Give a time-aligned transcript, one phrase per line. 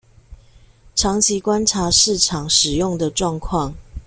[0.95, 3.73] 長期觀察市場使用的狀況